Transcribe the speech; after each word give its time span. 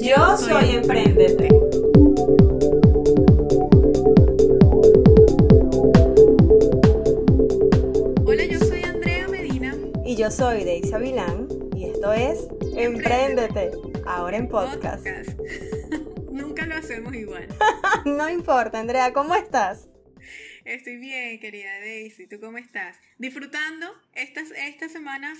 Yo 0.00 0.36
soy 0.36 0.76
Emprendete. 0.76 1.48
Hola, 8.24 8.44
yo 8.44 8.58
soy 8.60 8.82
Andrea 8.84 9.26
Medina. 9.28 9.76
Y 10.04 10.16
yo 10.16 10.30
soy 10.30 10.64
Deisa 10.64 10.98
Vilán. 10.98 11.48
Y 11.74 11.86
esto 11.86 12.12
es 12.12 12.46
Emprendete. 12.76 13.72
Ahora 14.06 14.36
en 14.36 14.48
podcast. 14.48 15.04
Podcast. 15.04 15.38
Nunca 16.30 16.66
lo 16.66 16.76
hacemos 16.76 17.12
igual. 17.14 17.48
no 18.04 18.30
importa, 18.30 18.78
Andrea, 18.78 19.12
¿cómo 19.12 19.34
estás? 19.34 19.88
Estoy 20.64 20.98
bien, 20.98 21.40
querida 21.40 21.70
Daisy. 21.80 22.28
¿Tú 22.28 22.38
cómo 22.40 22.58
estás? 22.58 22.96
¿Disfrutando 23.18 23.86
estas, 24.12 24.52
estas 24.52 24.92
semanas 24.92 25.38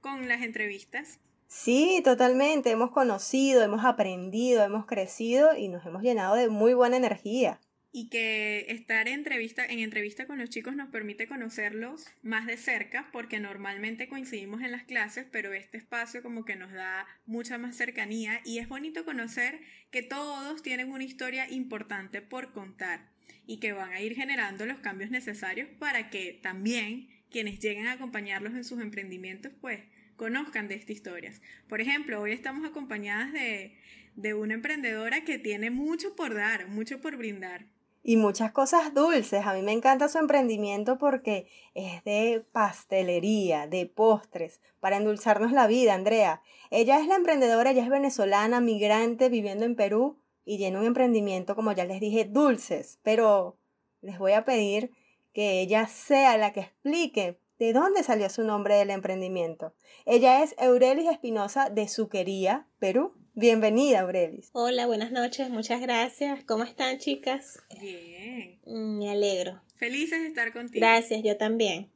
con 0.00 0.28
las 0.28 0.42
entrevistas? 0.42 1.18
Sí, 1.48 2.00
totalmente. 2.04 2.70
Hemos 2.70 2.90
conocido, 2.90 3.62
hemos 3.62 3.84
aprendido, 3.84 4.64
hemos 4.64 4.86
crecido 4.86 5.56
y 5.56 5.68
nos 5.68 5.86
hemos 5.86 6.02
llenado 6.02 6.34
de 6.34 6.48
muy 6.48 6.74
buena 6.74 6.96
energía. 6.96 7.60
Y 7.92 8.10
que 8.10 8.66
estar 8.68 9.08
en 9.08 9.14
entrevista, 9.14 9.64
en 9.64 9.78
entrevista 9.78 10.26
con 10.26 10.38
los 10.38 10.50
chicos 10.50 10.76
nos 10.76 10.90
permite 10.90 11.28
conocerlos 11.28 12.06
más 12.22 12.46
de 12.46 12.58
cerca, 12.58 13.08
porque 13.10 13.40
normalmente 13.40 14.08
coincidimos 14.08 14.60
en 14.60 14.72
las 14.72 14.84
clases, 14.84 15.24
pero 15.30 15.54
este 15.54 15.78
espacio 15.78 16.22
como 16.22 16.44
que 16.44 16.56
nos 16.56 16.72
da 16.72 17.06
mucha 17.24 17.56
más 17.56 17.74
cercanía 17.74 18.40
y 18.44 18.58
es 18.58 18.68
bonito 18.68 19.06
conocer 19.06 19.60
que 19.90 20.02
todos 20.02 20.62
tienen 20.62 20.92
una 20.92 21.04
historia 21.04 21.48
importante 21.48 22.20
por 22.20 22.52
contar 22.52 23.08
y 23.46 23.60
que 23.60 23.72
van 23.72 23.92
a 23.92 24.00
ir 24.02 24.14
generando 24.14 24.66
los 24.66 24.80
cambios 24.80 25.10
necesarios 25.10 25.68
para 25.78 26.10
que 26.10 26.38
también 26.42 27.08
quienes 27.30 27.60
lleguen 27.60 27.86
a 27.86 27.92
acompañarlos 27.92 28.54
en 28.54 28.64
sus 28.64 28.80
emprendimientos, 28.80 29.52
pues 29.60 29.80
conozcan 30.16 30.68
de 30.68 30.74
estas 30.74 30.90
historias. 30.90 31.40
Por 31.68 31.80
ejemplo, 31.80 32.20
hoy 32.20 32.32
estamos 32.32 32.68
acompañadas 32.68 33.32
de, 33.32 33.76
de 34.16 34.34
una 34.34 34.54
emprendedora 34.54 35.24
que 35.24 35.38
tiene 35.38 35.70
mucho 35.70 36.16
por 36.16 36.34
dar, 36.34 36.68
mucho 36.68 37.00
por 37.00 37.16
brindar. 37.16 37.66
Y 38.02 38.16
muchas 38.16 38.52
cosas 38.52 38.94
dulces. 38.94 39.44
A 39.44 39.52
mí 39.52 39.62
me 39.62 39.72
encanta 39.72 40.08
su 40.08 40.18
emprendimiento 40.18 40.96
porque 40.96 41.48
es 41.74 42.04
de 42.04 42.44
pastelería, 42.52 43.66
de 43.66 43.86
postres, 43.86 44.60
para 44.78 44.96
endulzarnos 44.96 45.50
la 45.52 45.66
vida, 45.66 45.94
Andrea. 45.94 46.40
Ella 46.70 47.00
es 47.00 47.08
la 47.08 47.16
emprendedora, 47.16 47.72
ella 47.72 47.82
es 47.82 47.88
venezolana, 47.88 48.60
migrante, 48.60 49.28
viviendo 49.28 49.64
en 49.64 49.74
Perú 49.74 50.18
y 50.44 50.56
tiene 50.58 50.78
un 50.78 50.84
emprendimiento, 50.84 51.56
como 51.56 51.72
ya 51.72 51.84
les 51.84 52.00
dije, 52.00 52.24
dulces. 52.24 53.00
Pero 53.02 53.58
les 54.02 54.18
voy 54.18 54.32
a 54.32 54.44
pedir 54.44 54.92
que 55.32 55.60
ella 55.60 55.88
sea 55.88 56.38
la 56.38 56.52
que 56.52 56.60
explique 56.60 57.38
de 57.58 57.72
dónde 57.72 58.02
salió 58.02 58.28
su 58.28 58.42
nombre 58.44 58.76
del 58.76 58.90
emprendimiento. 58.90 59.74
Ella 60.04 60.42
es 60.42 60.54
Eurelis 60.58 61.08
Espinosa 61.08 61.70
de 61.70 61.88
Suquería, 61.88 62.66
Perú. 62.78 63.14
Bienvenida, 63.34 64.00
Aurelis. 64.00 64.50
Hola, 64.52 64.86
buenas 64.86 65.12
noches, 65.12 65.50
muchas 65.50 65.80
gracias. 65.80 66.44
¿Cómo 66.44 66.64
están, 66.64 66.98
chicas? 66.98 67.58
Bien. 67.80 68.60
Mm, 68.64 68.98
Me 68.98 69.10
alegro. 69.10 69.60
Felices 69.76 70.20
de 70.22 70.28
estar 70.28 70.52
contigo. 70.52 70.80
Gracias, 70.80 71.22
yo 71.22 71.36
también. 71.36 71.90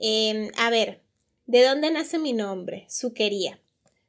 Eh, 0.00 0.50
a 0.56 0.70
ver, 0.70 1.02
¿de 1.46 1.64
dónde 1.64 1.90
nace 1.90 2.18
mi 2.18 2.32
nombre? 2.32 2.86
Suquería. 2.88 3.60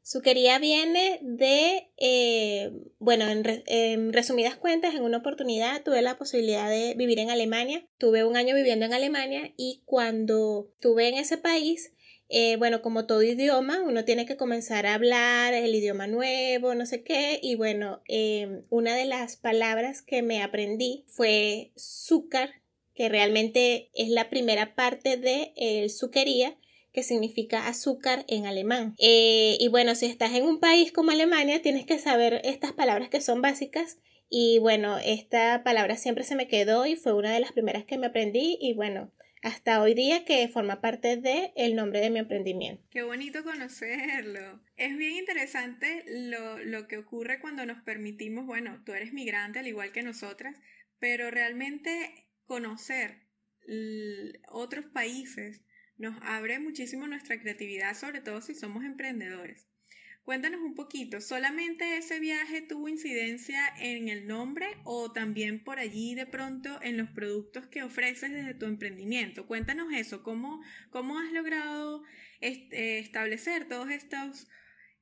Suquería 0.03 0.57
viene 0.57 1.19
de, 1.22 1.89
eh, 1.97 2.72
bueno, 3.00 3.29
en, 3.29 3.44
re- 3.44 3.63
en 3.67 4.13
resumidas 4.13 4.56
cuentas, 4.56 4.95
en 4.95 5.03
una 5.03 5.17
oportunidad 5.19 5.84
tuve 5.84 6.01
la 6.01 6.17
posibilidad 6.17 6.69
de 6.69 6.95
vivir 6.95 7.19
en 7.19 7.29
Alemania. 7.29 7.88
Tuve 8.00 8.23
un 8.25 8.35
año 8.35 8.56
viviendo 8.56 8.85
en 8.85 8.94
Alemania 8.94 9.53
y 9.57 9.84
cuando 9.85 10.69
estuve 10.73 11.07
en 11.07 11.16
ese 11.16 11.38
país, 11.38 11.94
eh, 12.29 12.56
bueno, 12.56 12.81
como 12.81 13.06
todo 13.06 13.22
idioma, 13.22 13.81
uno 13.84 14.03
tiene 14.03 14.25
que 14.25 14.38
comenzar 14.38 14.85
a 14.88 14.95
hablar 14.95 15.53
el 15.53 15.75
idioma 15.75 16.07
nuevo, 16.07 16.73
no 16.73 16.85
sé 16.85 17.03
qué, 17.03 17.40
y 17.41 17.56
bueno, 17.56 18.01
eh, 18.07 18.63
una 18.69 18.95
de 18.95 19.06
las 19.06 19.35
palabras 19.38 20.01
que 20.01 20.22
me 20.23 20.41
aprendí 20.41 21.03
fue 21.07 21.72
azúcar, 21.75 22.50
que 22.95 23.07
realmente 23.09 23.90
es 23.94 24.09
la 24.09 24.29
primera 24.29 24.75
parte 24.75 25.17
de 25.17 25.53
el 25.57 25.90
suquería, 25.90 26.57
que 26.91 27.03
significa 27.03 27.68
azúcar 27.68 28.25
en 28.28 28.46
alemán. 28.46 28.96
Eh, 28.97 29.57
y 29.59 29.68
bueno, 29.69 29.96
si 29.96 30.06
estás 30.06 30.34
en 30.34 30.44
un 30.44 30.59
país 30.59 30.91
como 30.91 31.12
Alemania, 31.12 31.62
tienes 31.62 31.85
que 31.85 32.00
saber 32.00 32.41
estas 32.44 32.74
palabras 32.74 33.09
que 33.09 33.22
son 33.22 33.41
básicas. 33.41 33.97
Y 34.29 34.59
bueno, 34.59 34.97
esta 34.97 35.63
palabra 35.63 35.97
siempre 35.97 36.24
se 36.24 36.35
me 36.35 36.47
quedó 36.47 36.85
y 36.85 36.96
fue 36.96 37.13
una 37.13 37.34
de 37.34 37.40
las 37.40 37.52
primeras 37.52 37.85
que 37.85 37.97
me 37.97 38.07
aprendí. 38.07 38.57
Y 38.62 38.74
bueno, 38.74 39.12
hasta 39.41 39.81
hoy 39.81 39.94
día 39.94 40.24
que 40.24 40.47
forma 40.47 40.81
parte 40.81 41.18
de 41.18 41.52
el 41.56 41.75
nombre 41.75 42.00
de 42.00 42.09
mi 42.09 42.19
emprendimiento. 42.19 42.84
Qué 42.91 43.03
bonito 43.03 43.44
conocerlo. 43.44 44.62
Es 44.78 44.97
bien 44.97 45.16
interesante 45.16 46.03
lo, 46.08 46.59
lo 46.59 46.88
que 46.88 46.97
ocurre 46.97 47.40
cuando 47.40 47.66
nos 47.66 47.81
permitimos, 47.84 48.46
bueno, 48.46 48.81
tú 48.85 48.94
eres 48.94 49.13
migrante 49.13 49.59
al 49.59 49.68
igual 49.68 49.91
que 49.91 50.03
nosotras, 50.03 50.56
pero 51.00 51.31
realmente 51.31 52.28
conocer 52.46 53.28
otros 54.50 54.85
países 54.94 55.62
nos 56.01 56.16
abre 56.23 56.59
muchísimo 56.59 57.07
nuestra 57.07 57.39
creatividad, 57.39 57.95
sobre 57.95 58.22
todo 58.22 58.41
si 58.41 58.56
somos 58.56 58.84
emprendedores. 58.84 59.67
Cuéntanos 60.23 60.62
un 60.62 60.75
poquito, 60.75 61.19
¿solamente 61.19 61.97
ese 61.97 62.19
viaje 62.19 62.62
tuvo 62.62 62.88
incidencia 62.88 63.62
en 63.79 64.07
el 64.07 64.28
nombre 64.28 64.67
o 64.84 65.11
también 65.11 65.63
por 65.63 65.79
allí 65.79 66.13
de 66.13 66.28
pronto 66.28 66.79
en 66.84 66.97
los 66.97 67.09
productos 67.09 67.66
que 67.67 67.81
ofreces 67.81 68.31
desde 68.31 68.53
tu 68.53 68.66
emprendimiento? 68.66 69.47
Cuéntanos 69.47 69.91
eso, 69.94 70.22
¿cómo, 70.22 70.61
cómo 70.91 71.19
has 71.19 71.31
logrado 71.31 72.03
eh, 72.40 73.00
establecer 73.00 73.67
todos 73.67 73.90
estos, 73.90 74.47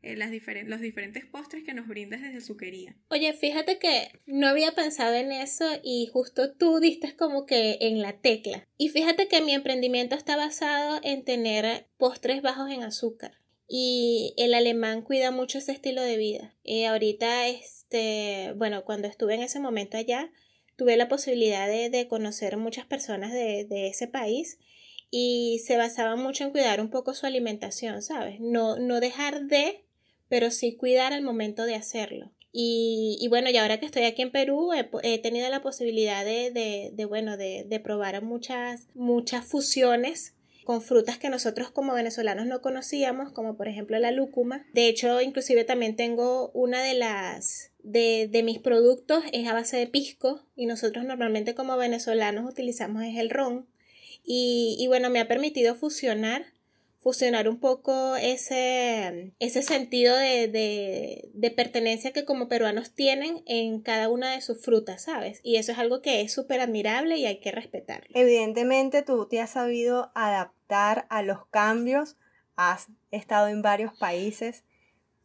eh, 0.01 0.15
las 0.15 0.31
diferen- 0.31 0.67
los 0.67 0.81
diferentes 0.81 1.25
postres 1.25 1.63
que 1.63 1.73
nos 1.73 1.87
brindas 1.87 2.21
desde 2.21 2.41
Suquería? 2.41 2.95
Oye, 3.09 3.33
fíjate 3.33 3.79
que 3.79 4.09
no 4.25 4.47
había 4.47 4.73
pensado 4.73 5.13
en 5.15 5.31
eso 5.31 5.65
y 5.83 6.07
justo 6.11 6.53
tú 6.55 6.79
diste 6.79 7.15
como 7.15 7.45
que 7.45 7.77
en 7.81 8.01
la 8.01 8.19
tecla. 8.21 8.67
Y 8.77 8.89
fíjate 8.89 9.27
que 9.27 9.41
mi 9.41 9.53
emprendimiento 9.53 10.15
está 10.15 10.35
basado 10.37 10.99
en 11.03 11.23
tener 11.23 11.87
postres 11.97 12.41
bajos 12.41 12.71
en 12.71 12.83
azúcar. 12.83 13.33
Y 13.67 14.33
el 14.37 14.55
alemán 14.55 15.03
cuida 15.03 15.29
mucho 15.29 15.59
ese 15.59 15.73
estilo 15.73 16.01
de 16.01 16.17
vida. 16.17 16.55
Eh, 16.63 16.87
ahorita, 16.87 17.47
este, 17.47 18.53
bueno, 18.55 18.83
cuando 18.83 19.07
estuve 19.07 19.35
en 19.35 19.41
ese 19.43 19.59
momento 19.59 19.97
allá, 19.97 20.31
tuve 20.75 20.97
la 20.97 21.07
posibilidad 21.07 21.67
de, 21.67 21.89
de 21.89 22.07
conocer 22.07 22.57
muchas 22.57 22.85
personas 22.85 23.31
de, 23.31 23.65
de 23.65 23.87
ese 23.89 24.07
país 24.07 24.57
y 25.11 25.61
se 25.65 25.77
basaba 25.77 26.15
mucho 26.15 26.45
en 26.45 26.51
cuidar 26.51 26.81
un 26.81 26.89
poco 26.89 27.13
su 27.13 27.25
alimentación, 27.25 28.01
¿sabes? 28.01 28.39
No, 28.39 28.77
no 28.77 28.99
dejar 28.99 29.43
de, 29.45 29.83
pero 30.29 30.51
sí 30.51 30.75
cuidar 30.75 31.11
al 31.11 31.23
momento 31.23 31.65
de 31.65 31.75
hacerlo. 31.75 32.31
Y, 32.51 33.17
y 33.21 33.27
bueno, 33.27 33.49
y 33.49 33.57
ahora 33.57 33.79
que 33.79 33.85
estoy 33.85 34.03
aquí 34.03 34.21
en 34.21 34.31
Perú, 34.31 34.71
he, 34.73 35.19
tenido 35.19 35.49
la 35.49 35.61
posibilidad 35.61 36.25
de, 36.25 36.51
de, 36.51 36.91
de, 36.93 37.05
bueno, 37.05 37.37
de, 37.37 37.65
de 37.67 37.79
probar 37.79 38.23
muchas, 38.23 38.87
muchas 38.95 39.45
fusiones 39.45 40.33
con 40.69 40.81
frutas 40.81 41.17
que 41.17 41.29
nosotros 41.29 41.71
como 41.71 41.93
venezolanos 41.93 42.45
no 42.45 42.61
conocíamos, 42.61 43.31
como 43.31 43.57
por 43.57 43.67
ejemplo 43.67 43.97
la 43.97 44.11
lúcuma. 44.11 44.67
De 44.73 44.87
hecho, 44.87 45.19
inclusive 45.21 45.63
también 45.63 45.95
tengo 45.95 46.51
una 46.53 46.83
de 46.83 46.93
las 46.93 47.71
de, 47.81 48.27
de 48.31 48.43
mis 48.43 48.59
productos 48.59 49.23
es 49.31 49.47
a 49.47 49.53
base 49.53 49.77
de 49.77 49.87
pisco 49.87 50.45
y 50.55 50.67
nosotros 50.67 51.05
normalmente 51.05 51.55
como 51.55 51.75
venezolanos 51.77 52.47
utilizamos 52.47 53.03
es 53.03 53.17
el 53.17 53.31
ron. 53.31 53.67
Y, 54.23 54.75
y 54.79 54.85
bueno, 54.87 55.09
me 55.09 55.19
ha 55.19 55.27
permitido 55.27 55.73
fusionar 55.73 56.45
fusionar 56.99 57.47
un 57.47 57.59
poco 57.59 58.15
ese, 58.17 59.33
ese 59.39 59.63
sentido 59.63 60.15
de, 60.15 60.49
de, 60.49 61.29
de 61.33 61.51
pertenencia 61.51 62.11
que 62.11 62.25
como 62.25 62.49
peruanos 62.49 62.93
tienen 62.93 63.41
en 63.45 63.81
cada 63.81 64.09
una 64.09 64.33
de 64.33 64.41
sus 64.41 64.61
frutas, 64.63 65.03
¿sabes? 65.03 65.39
Y 65.43 65.55
eso 65.55 65.71
es 65.71 65.79
algo 65.79 66.01
que 66.01 66.21
es 66.21 66.33
súper 66.33 66.59
admirable 66.59 67.17
y 67.17 67.25
hay 67.25 67.39
que 67.39 67.51
respetarlo. 67.51 68.07
Evidentemente 68.13 69.01
tú 69.01 69.27
te 69.27 69.39
has 69.39 69.51
sabido 69.51 70.11
adaptar 70.13 71.07
a 71.09 71.23
los 71.23 71.45
cambios, 71.47 72.17
has 72.55 72.87
estado 73.11 73.47
en 73.47 73.61
varios 73.61 73.97
países 73.97 74.65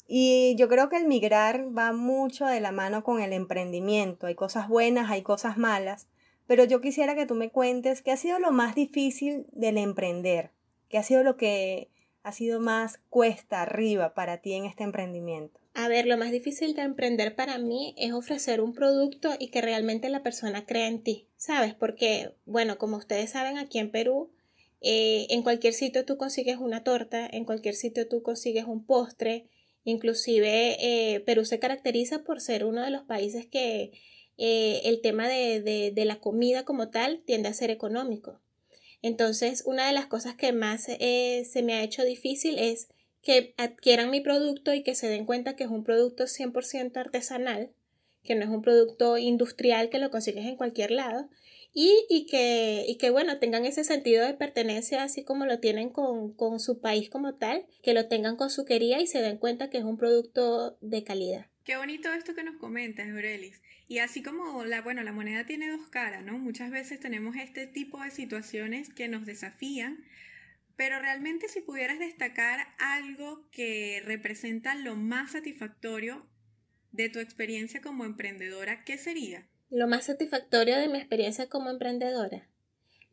y 0.06 0.54
yo 0.56 0.68
creo 0.68 0.88
que 0.88 0.96
el 0.96 1.06
migrar 1.06 1.76
va 1.76 1.92
mucho 1.92 2.46
de 2.46 2.60
la 2.60 2.72
mano 2.72 3.02
con 3.02 3.20
el 3.20 3.32
emprendimiento. 3.32 4.26
Hay 4.26 4.36
cosas 4.36 4.68
buenas, 4.68 5.10
hay 5.10 5.22
cosas 5.22 5.56
malas, 5.56 6.08
pero 6.46 6.64
yo 6.64 6.80
quisiera 6.80 7.14
que 7.14 7.26
tú 7.26 7.34
me 7.34 7.50
cuentes 7.50 8.02
qué 8.02 8.12
ha 8.12 8.16
sido 8.16 8.38
lo 8.38 8.52
más 8.52 8.74
difícil 8.74 9.46
del 9.52 9.78
emprender, 9.78 10.52
qué 10.88 10.98
ha 10.98 11.02
sido 11.02 11.22
lo 11.22 11.36
que 11.36 11.90
ha 12.22 12.32
sido 12.32 12.58
más 12.58 13.00
cuesta 13.10 13.62
arriba 13.62 14.14
para 14.14 14.40
ti 14.40 14.54
en 14.54 14.64
este 14.64 14.82
emprendimiento. 14.82 15.60
A 15.74 15.88
ver, 15.88 16.06
lo 16.06 16.16
más 16.16 16.30
difícil 16.30 16.74
de 16.74 16.82
emprender 16.82 17.34
para 17.34 17.58
mí 17.58 17.94
es 17.98 18.12
ofrecer 18.12 18.60
un 18.60 18.74
producto 18.74 19.30
y 19.38 19.48
que 19.48 19.60
realmente 19.60 20.08
la 20.08 20.22
persona 20.22 20.64
crea 20.64 20.88
en 20.88 21.02
ti, 21.02 21.28
¿sabes? 21.36 21.74
Porque, 21.74 22.34
bueno, 22.46 22.78
como 22.78 22.96
ustedes 22.96 23.30
saben, 23.30 23.58
aquí 23.58 23.78
en 23.78 23.90
Perú, 23.90 24.30
eh, 24.80 25.26
en 25.30 25.42
cualquier 25.42 25.72
sitio 25.72 26.04
tú 26.04 26.16
consigues 26.16 26.58
una 26.58 26.84
torta, 26.84 27.26
en 27.26 27.44
cualquier 27.44 27.74
sitio 27.74 28.08
tú 28.08 28.22
consigues 28.22 28.66
un 28.66 28.86
postre, 28.86 29.48
inclusive 29.82 30.76
eh, 30.78 31.20
Perú 31.20 31.44
se 31.44 31.58
caracteriza 31.58 32.22
por 32.22 32.40
ser 32.40 32.64
uno 32.64 32.82
de 32.82 32.90
los 32.90 33.02
países 33.02 33.46
que 33.46 33.92
eh, 34.36 34.82
el 34.84 35.00
tema 35.00 35.28
de, 35.28 35.92
la 35.96 36.20
comida 36.20 36.64
como 36.64 36.90
tal 36.90 37.22
tiende 37.24 37.48
a 37.48 37.54
ser 37.54 37.70
económico. 37.70 38.40
Entonces, 39.04 39.64
una 39.66 39.86
de 39.86 39.92
las 39.92 40.06
cosas 40.06 40.34
que 40.34 40.54
más 40.54 40.84
se 40.84 41.62
me 41.62 41.74
ha 41.74 41.82
hecho 41.82 42.04
difícil 42.04 42.58
es 42.58 42.88
que 43.20 43.52
adquieran 43.58 44.10
mi 44.10 44.22
producto 44.22 44.72
y 44.72 44.82
que 44.82 44.94
se 44.94 45.08
den 45.08 45.26
cuenta 45.26 45.56
que 45.56 45.64
es 45.64 45.70
un 45.70 45.84
producto 45.84 46.24
100% 46.24 46.96
artesanal, 46.96 47.70
que 48.22 48.34
no 48.34 48.44
es 48.44 48.48
un 48.48 48.62
producto 48.62 49.18
industrial 49.18 49.90
que 49.90 49.98
lo 49.98 50.10
consigues 50.10 50.46
en 50.46 50.56
cualquier 50.56 50.90
lado 50.90 51.28
y, 51.74 52.06
y, 52.08 52.24
que, 52.24 52.86
y 52.88 52.96
que, 52.96 53.10
bueno, 53.10 53.38
tengan 53.38 53.66
ese 53.66 53.84
sentido 53.84 54.24
de 54.24 54.32
pertenencia 54.32 55.02
así 55.02 55.22
como 55.22 55.44
lo 55.44 55.60
tienen 55.60 55.90
con, 55.90 56.32
con 56.32 56.58
su 56.58 56.80
país 56.80 57.10
como 57.10 57.34
tal, 57.34 57.66
que 57.82 57.92
lo 57.92 58.08
tengan 58.08 58.36
con 58.36 58.48
su 58.48 58.64
quería 58.64 59.02
y 59.02 59.06
se 59.06 59.20
den 59.20 59.36
cuenta 59.36 59.68
que 59.68 59.76
es 59.76 59.84
un 59.84 59.98
producto 59.98 60.78
de 60.80 61.04
calidad. 61.04 61.46
Qué 61.64 61.78
bonito 61.78 62.12
esto 62.12 62.34
que 62.34 62.44
nos 62.44 62.56
comentas, 62.56 63.08
Aurelis. 63.08 63.62
Y 63.88 63.98
así 63.98 64.22
como 64.22 64.64
la, 64.64 64.82
bueno, 64.82 65.02
la 65.02 65.12
moneda 65.12 65.46
tiene 65.46 65.70
dos 65.70 65.88
caras, 65.88 66.22
¿no? 66.22 66.38
Muchas 66.38 66.70
veces 66.70 67.00
tenemos 67.00 67.36
este 67.36 67.66
tipo 67.66 68.02
de 68.02 68.10
situaciones 68.10 68.92
que 68.92 69.08
nos 69.08 69.24
desafían, 69.24 70.04
pero 70.76 70.98
realmente 70.98 71.48
si 71.48 71.62
pudieras 71.62 71.98
destacar 71.98 72.66
algo 72.78 73.48
que 73.50 74.02
representa 74.04 74.74
lo 74.74 74.94
más 74.94 75.32
satisfactorio 75.32 76.26
de 76.92 77.08
tu 77.08 77.18
experiencia 77.18 77.80
como 77.80 78.04
emprendedora, 78.04 78.84
¿qué 78.84 78.98
sería? 78.98 79.48
Lo 79.70 79.88
más 79.88 80.04
satisfactorio 80.04 80.76
de 80.76 80.88
mi 80.88 80.98
experiencia 80.98 81.48
como 81.48 81.70
emprendedora. 81.70 82.46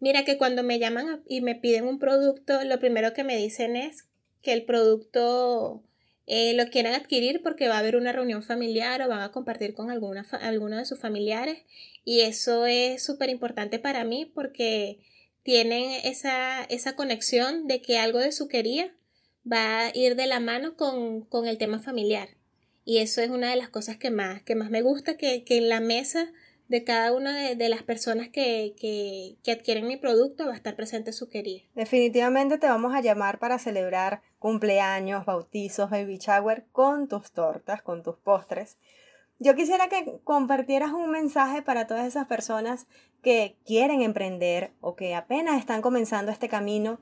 Mira 0.02 0.26
que 0.26 0.38
cuando 0.38 0.62
me 0.62 0.78
llaman 0.78 1.24
y 1.26 1.40
me 1.40 1.56
piden 1.56 1.88
un 1.88 2.00
producto, 2.00 2.64
lo 2.66 2.80
primero 2.80 3.14
que 3.14 3.24
me 3.24 3.38
dicen 3.38 3.78
es 3.78 4.10
que 4.42 4.52
el 4.52 4.66
producto 4.66 5.84
eh, 6.28 6.54
lo 6.54 6.70
quieren 6.70 6.94
adquirir 6.94 7.42
porque 7.42 7.68
va 7.68 7.76
a 7.76 7.80
haber 7.80 7.96
una 7.96 8.12
reunión 8.12 8.44
familiar 8.44 9.02
o 9.02 9.10
van 9.10 9.22
a 9.22 9.32
compartir 9.32 9.74
con 9.74 9.90
alguna, 9.90 10.26
alguno 10.42 10.78
de 10.78 10.86
sus 10.86 11.00
familiares. 11.00 11.64
Y 12.06 12.22
eso 12.22 12.66
es 12.66 13.04
súper 13.04 13.30
importante 13.30 13.80
para 13.80 14.04
mí 14.04 14.32
porque 14.34 15.00
tienen 15.44 15.92
esa, 16.04 16.64
esa 16.64 16.96
conexión 16.96 17.68
de 17.68 17.82
que 17.82 17.98
algo 17.98 18.20
de 18.20 18.32
su 18.32 18.48
quería 18.48 18.94
va 19.52 19.88
a 19.88 19.92
ir 19.96 20.16
de 20.16 20.28
la 20.28 20.40
mano 20.40 20.76
con, 20.76 21.22
con, 21.26 21.48
el 21.48 21.58
tema 21.58 21.80
familiar. 21.80 22.30
Y 22.86 23.00
eso 23.00 23.22
es 23.22 23.30
una 23.30 23.50
de 23.50 23.56
las 23.56 23.70
cosas 23.70 23.98
que 23.98 24.12
más, 24.12 24.44
que 24.44 24.56
más 24.56 24.70
me 24.70 24.82
gusta, 24.82 25.18
que, 25.18 25.44
que 25.44 25.58
en 25.58 25.70
la 25.70 25.80
mesa 25.80 26.32
de 26.68 26.84
cada 26.84 27.12
una 27.12 27.54
de, 27.54 27.70
las 27.70 27.84
personas 27.84 28.30
que, 28.30 28.76
que, 28.80 29.36
que, 29.44 29.52
adquieren 29.52 29.88
mi 29.88 29.98
producto 29.98 30.46
va 30.46 30.54
a 30.54 30.56
estar 30.56 30.76
presente 30.76 31.12
su 31.12 31.28
quería. 31.28 31.64
Definitivamente 31.76 32.58
te 32.58 32.68
vamos 32.68 32.96
a 32.96 33.02
llamar 33.02 33.40
para 33.40 33.60
celebrar 33.60 34.22
cumpleaños, 34.42 35.24
bautizos, 35.24 35.92
baby 35.92 36.18
shower 36.18 36.66
con 36.72 37.08
tus 37.08 37.32
tortas, 37.32 37.84
con 37.84 38.02
tus 38.02 38.18
postres. 38.18 38.80
Yo 39.38 39.54
quisiera 39.54 39.88
que 39.88 40.20
compartieras 40.24 40.94
un 40.94 41.12
mensaje 41.12 41.62
para 41.62 41.86
todas 41.86 42.08
esas 42.08 42.26
personas 42.26 42.88
que 43.22 43.56
quieren 43.68 44.02
emprender 44.02 44.72
o 44.82 44.96
que 44.96 45.14
apenas 45.14 45.60
están 45.60 45.84
comenzando 45.84 46.32
este 46.32 46.50
camino, 46.50 47.00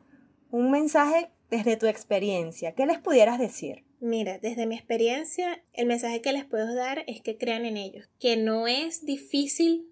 un 0.52 0.70
mensaje 0.70 1.32
desde 1.50 1.78
tu 1.78 1.88
experiencia. 1.88 2.74
¿Qué 2.74 2.86
les 2.86 3.00
pudieras 3.00 3.40
decir? 3.40 3.86
Mira, 4.02 4.38
desde 4.38 4.66
mi 4.66 4.76
experiencia, 4.76 5.64
el 5.72 5.86
mensaje 5.86 6.22
que 6.22 6.34
les 6.34 6.44
puedo 6.44 6.76
dar 6.76 7.06
es 7.08 7.22
que 7.22 7.38
crean 7.38 7.64
en 7.64 7.78
ellos, 7.78 8.10
que 8.20 8.36
no 8.36 8.68
es 8.68 9.06
difícil 9.06 9.88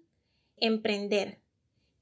emprender, 0.58 1.40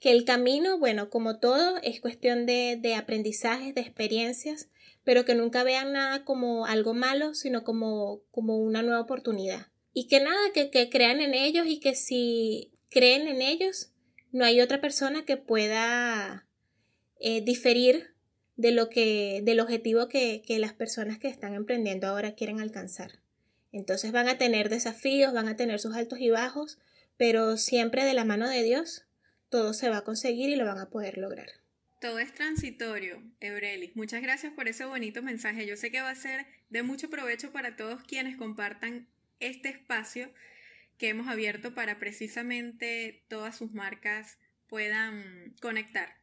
que 0.00 0.10
el 0.10 0.24
camino, 0.24 0.76
bueno, 0.80 1.08
como 1.08 1.38
todo, 1.38 1.76
es 1.84 2.00
cuestión 2.00 2.46
de, 2.46 2.76
de 2.80 2.96
aprendizajes, 2.96 3.76
de 3.76 3.80
experiencias, 3.80 4.70
pero 5.06 5.24
que 5.24 5.34
nunca 5.34 5.62
vean 5.62 5.92
nada 5.92 6.26
como 6.26 6.66
algo 6.66 6.92
malo, 6.92 7.32
sino 7.32 7.64
como, 7.64 8.20
como 8.32 8.58
una 8.58 8.82
nueva 8.82 9.00
oportunidad 9.00 9.68
y 9.98 10.08
que 10.08 10.20
nada, 10.20 10.36
que, 10.52 10.90
crean 10.90 11.22
en 11.22 11.32
ellos 11.32 11.66
y 11.66 11.80
que 11.80 11.94
si 11.94 12.70
creen 12.90 13.28
en 13.28 13.40
ellos, 13.40 13.92
no 14.30 14.44
hay 14.44 14.60
otra 14.60 14.78
persona 14.78 15.24
que 15.24 15.38
pueda 15.38 16.46
eh, 17.18 17.40
diferir 17.40 18.08
de 18.56 18.72
lo 18.72 18.90
que, 18.90 19.40
del 19.42 19.58
objetivo 19.58 20.06
que, 20.06 20.42
que 20.46 20.58
las 20.58 20.74
personas 20.74 21.18
que 21.18 21.28
están 21.28 21.54
emprendiendo 21.54 22.08
ahora 22.08 22.34
quieren 22.34 22.60
alcanzar. 22.60 23.20
Entonces 23.72 24.12
van 24.12 24.28
a 24.28 24.36
tener 24.36 24.68
desafíos, 24.68 25.32
van 25.32 25.48
a 25.48 25.56
tener 25.56 25.80
sus 25.80 25.96
altos 25.96 26.20
y 26.20 26.28
bajos, 26.28 26.78
pero 27.16 27.56
siempre 27.56 28.04
de 28.04 28.12
la 28.12 28.26
mano 28.26 28.50
de 28.50 28.62
Dios 28.62 29.06
todo 29.48 29.72
se 29.72 29.88
va 29.88 29.98
a 29.98 30.04
conseguir 30.04 30.50
y 30.50 30.56
lo 30.56 30.66
van 30.66 30.78
a 30.78 30.90
poder 30.90 31.16
lograr. 31.16 31.48
Todo 32.00 32.18
es 32.18 32.34
transitorio, 32.34 33.22
Eurelis. 33.40 33.96
Muchas 33.96 34.20
gracias 34.20 34.52
por 34.52 34.68
ese 34.68 34.84
bonito 34.84 35.22
mensaje. 35.22 35.66
Yo 35.66 35.76
sé 35.76 35.90
que 35.90 36.02
va 36.02 36.10
a 36.10 36.14
ser 36.14 36.46
de 36.68 36.82
mucho 36.82 37.08
provecho 37.08 37.52
para 37.52 37.74
todos 37.74 38.02
quienes 38.02 38.36
compartan 38.36 39.08
este 39.40 39.70
espacio 39.70 40.30
que 40.98 41.08
hemos 41.08 41.26
abierto 41.28 41.74
para 41.74 41.98
precisamente 41.98 43.24
todas 43.28 43.56
sus 43.56 43.72
marcas 43.72 44.38
puedan 44.68 45.54
conectar 45.62 46.18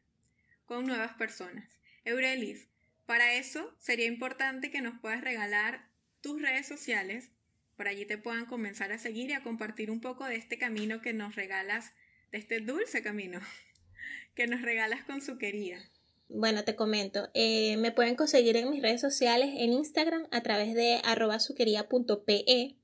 con 0.65 0.85
nuevas 0.85 1.13
personas. 1.13 1.79
Eurelis, 2.05 2.67
para 3.07 3.33
eso 3.33 3.75
sería 3.79 4.05
importante 4.05 4.69
que 4.69 4.81
nos 4.81 4.99
puedas 4.99 5.21
regalar 5.21 5.89
tus 6.21 6.39
redes 6.39 6.67
sociales, 6.67 7.31
por 7.75 7.87
allí 7.87 8.05
te 8.05 8.19
puedan 8.19 8.45
comenzar 8.45 8.91
a 8.91 8.99
seguir 8.99 9.31
y 9.31 9.33
a 9.33 9.41
compartir 9.41 9.89
un 9.89 10.01
poco 10.01 10.25
de 10.25 10.35
este 10.35 10.59
camino 10.59 11.01
que 11.01 11.13
nos 11.13 11.35
regalas, 11.35 11.93
de 12.31 12.37
este 12.37 12.59
dulce 12.59 13.01
camino 13.01 13.41
que 14.35 14.47
nos 14.47 14.61
regalas 14.61 15.03
con 15.05 15.21
su. 15.21 15.37
Bueno, 16.29 16.63
te 16.63 16.75
comento, 16.75 17.29
eh, 17.33 17.77
me 17.77 17.91
pueden 17.91 18.15
conseguir 18.15 18.57
en 18.57 18.69
mis 18.69 18.81
redes 18.81 19.01
sociales 19.01 19.49
en 19.57 19.73
Instagram 19.73 20.27
a 20.31 20.41
través 20.41 20.73
de 20.73 20.99
arroba 21.03 21.39
suquería.pe 21.39 22.77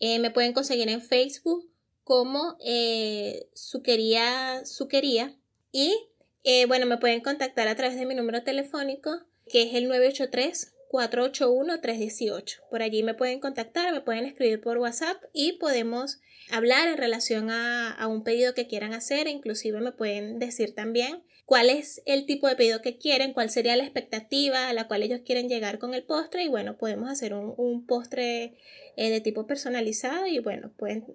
eh, 0.00 0.18
me 0.18 0.30
pueden 0.30 0.54
conseguir 0.54 0.88
en 0.88 1.02
Facebook 1.02 1.70
como 2.04 2.56
eh, 2.64 3.48
Suquería 3.54 4.64
Suquería. 4.64 5.36
Y 5.70 5.94
eh, 6.42 6.66
bueno, 6.66 6.86
me 6.86 6.96
pueden 6.96 7.20
contactar 7.20 7.68
a 7.68 7.76
través 7.76 7.96
de 7.96 8.06
mi 8.06 8.14
número 8.14 8.42
telefónico, 8.42 9.10
que 9.46 9.62
es 9.62 9.74
el 9.74 9.88
983 9.88 10.74
481-318. 10.90 12.60
Por 12.68 12.82
allí 12.82 13.02
me 13.02 13.14
pueden 13.14 13.40
contactar, 13.40 13.92
me 13.92 14.00
pueden 14.00 14.24
escribir 14.24 14.60
por 14.60 14.78
WhatsApp 14.78 15.22
y 15.32 15.52
podemos 15.52 16.20
hablar 16.50 16.88
en 16.88 16.98
relación 16.98 17.50
a, 17.50 17.92
a, 17.92 18.08
un 18.08 18.24
pedido 18.24 18.54
que 18.54 18.66
quieran 18.66 18.92
hacer. 18.92 19.28
Inclusive 19.28 19.80
me 19.80 19.92
pueden 19.92 20.38
decir 20.38 20.74
también 20.74 21.22
cuál 21.50 21.68
es 21.68 22.00
el 22.06 22.26
tipo 22.26 22.46
de 22.46 22.54
pedido 22.54 22.80
que 22.80 22.96
quieren, 22.96 23.32
cuál 23.32 23.50
sería 23.50 23.76
la 23.76 23.82
expectativa 23.82 24.68
a 24.68 24.72
la 24.72 24.86
cual 24.86 25.02
ellos 25.02 25.22
quieren 25.24 25.48
llegar 25.48 25.78
con 25.78 25.94
el 25.94 26.04
postre 26.04 26.44
y 26.44 26.48
bueno, 26.48 26.76
podemos 26.76 27.10
hacer 27.10 27.34
un, 27.34 27.86
postre 27.86 28.54
eh, 28.96 29.10
de 29.10 29.20
tipo 29.20 29.48
personalizado 29.48 30.26
y 30.26 30.38
bueno, 30.38 30.72
pueden 30.76 31.06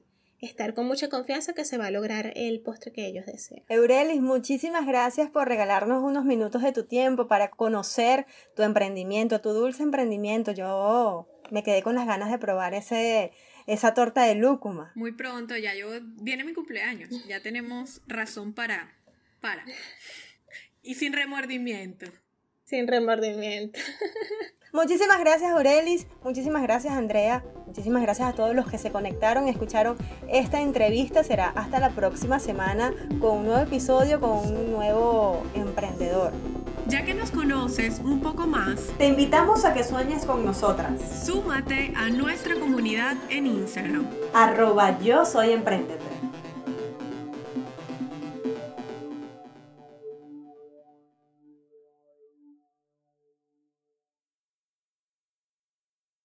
estar 0.46 0.74
con 0.74 0.86
mucha 0.86 1.10
confianza 1.10 1.54
que 1.54 1.66
se 1.66 1.78
va 1.78 1.88
a 1.88 1.92
lograr 1.92 2.34
el 2.36 2.62
postre 2.62 2.92
que 2.92 3.06
ellos 3.06 3.26
desean. 3.26 3.64
Eurelis, 3.70 4.22
muchísimas 4.22 4.86
gracias 4.86 5.30
por 5.30 5.48
regalarnos 5.48 6.04
unos 6.04 6.26
minutos 6.26 6.62
de 6.62 6.72
tu 6.72 6.86
tiempo 6.86 7.28
para 7.28 7.50
conocer 7.50 8.26
tu 8.56 8.64
emprendimiento, 8.64 9.42
tu 9.42 9.50
dulce 9.50 9.84
emprendimiento. 9.84 10.52
Yo 10.52 11.28
me 11.52 11.64
quedé 11.64 11.82
con 11.82 11.96
las 11.96 12.08
ganas 12.08 12.32
de 12.32 12.38
probar 12.38 12.74
ese, 12.74 13.32
esa 13.68 13.94
torta 13.94 14.24
de 14.24 14.36
lúcuma. 14.36 14.92
Muy 14.96 15.12
pronto, 15.12 15.58
ya 15.58 15.76
yo 15.76 15.90
viene 16.22 16.44
mi 16.44 16.54
cumpleaños, 16.54 17.10
ya 17.28 17.42
tenemos 17.42 18.02
razón 18.08 18.54
para 18.54 18.96
para. 19.46 19.64
Y 20.82 20.96
sin 20.96 21.14
remordimiento. 21.14 22.08
Sin 22.66 22.88
remordimiento. 22.88 23.80
Muchísimas 24.74 25.20
gracias 25.20 25.54
Aurelis, 25.54 26.06
muchísimas 26.22 26.62
gracias 26.62 26.94
Andrea, 26.94 27.46
muchísimas 27.66 28.02
gracias 28.02 28.28
a 28.28 28.34
todos 28.34 28.54
los 28.54 28.70
que 28.70 28.78
se 28.78 28.92
conectaron 28.92 29.48
y 29.48 29.52
escucharon 29.52 29.96
esta 30.28 30.60
entrevista. 30.60 31.24
Será 31.24 31.48
hasta 31.48 31.80
la 31.80 31.92
próxima 31.92 32.40
semana 32.40 32.94
con 33.22 33.38
un 33.38 33.46
nuevo 33.46 33.62
episodio, 33.62 34.20
con 34.20 34.32
un 34.32 34.72
nuevo 34.74 35.44
emprendedor. 35.54 36.34
Ya 36.88 37.06
que 37.06 37.14
nos 37.14 37.32
conoces 37.32 38.00
un 38.00 38.20
poco 38.20 38.48
más, 38.48 38.82
te 38.98 39.08
invitamos 39.08 39.64
a 39.64 39.74
que 39.74 39.86
sueñes 39.86 40.26
con 40.26 40.44
nosotras. 40.44 41.00
Súmate 41.26 41.94
a 41.96 42.10
nuestra 42.10 42.56
comunidad 42.56 43.16
en 43.30 43.48
Instagram. 43.48 44.10
Arroba 44.34 45.00
yo 45.00 45.26
soy 45.26 45.54
emprendedor. 45.54 46.15